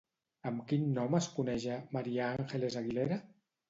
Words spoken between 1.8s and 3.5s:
María Ángeles Aguilera?